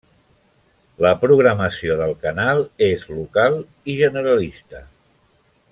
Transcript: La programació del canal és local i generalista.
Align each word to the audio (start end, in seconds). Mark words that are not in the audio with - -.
La 1.05 1.11
programació 1.25 1.97
del 2.01 2.15
canal 2.23 2.63
és 2.89 3.07
local 3.19 3.61
i 3.95 3.99
generalista. 4.03 4.83